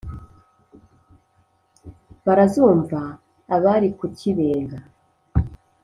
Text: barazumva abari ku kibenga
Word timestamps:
barazumva 2.25 2.99
abari 3.55 3.89
ku 3.97 4.05
kibenga 4.17 4.79